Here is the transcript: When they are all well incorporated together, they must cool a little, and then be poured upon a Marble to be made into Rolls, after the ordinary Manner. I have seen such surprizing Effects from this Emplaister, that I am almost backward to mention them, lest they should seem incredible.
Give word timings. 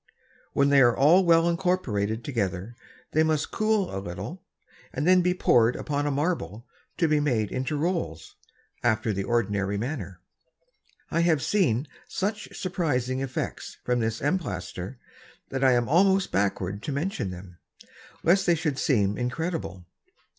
When 0.53 0.69
they 0.69 0.81
are 0.81 0.97
all 0.97 1.23
well 1.23 1.47
incorporated 1.47 2.23
together, 2.23 2.75
they 3.11 3.21
must 3.21 3.51
cool 3.51 3.95
a 3.95 4.01
little, 4.01 4.41
and 4.91 5.05
then 5.05 5.21
be 5.21 5.35
poured 5.35 5.75
upon 5.75 6.07
a 6.07 6.09
Marble 6.09 6.65
to 6.97 7.07
be 7.07 7.19
made 7.19 7.51
into 7.51 7.77
Rolls, 7.77 8.35
after 8.81 9.13
the 9.13 9.23
ordinary 9.23 9.77
Manner. 9.77 10.19
I 11.11 11.19
have 11.19 11.43
seen 11.43 11.87
such 12.07 12.57
surprizing 12.59 13.21
Effects 13.21 13.77
from 13.83 13.99
this 13.99 14.21
Emplaister, 14.23 14.97
that 15.49 15.63
I 15.63 15.73
am 15.73 15.87
almost 15.87 16.31
backward 16.31 16.81
to 16.81 16.91
mention 16.91 17.29
them, 17.29 17.59
lest 18.23 18.47
they 18.47 18.55
should 18.55 18.79
seem 18.79 19.19
incredible. 19.19 19.85